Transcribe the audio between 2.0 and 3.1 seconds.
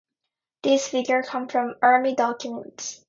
documents.